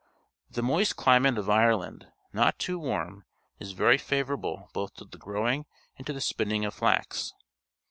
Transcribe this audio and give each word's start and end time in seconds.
The 0.49 0.63
moist 0.63 0.95
cliniate 0.95 1.37
of 1.37 1.47
Ireland, 1.47 2.07
not 2.33 2.57
too 2.57 2.79
warm, 2.79 3.23
is 3.59 3.73
very 3.73 3.99
favourable 3.99 4.67
both 4.73 4.95
to 4.95 5.05
the 5.05 5.19
grow 5.19 5.47
ing 5.47 5.67
and 5.95 6.07
to 6.07 6.13
the 6.13 6.19
spinning 6.21 6.65
of 6.65 6.73
flax. 6.73 7.33